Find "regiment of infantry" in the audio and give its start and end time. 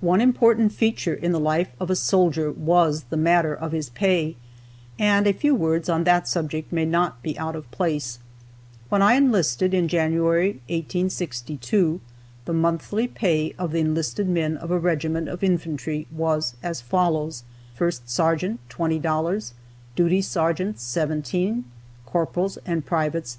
14.78-16.06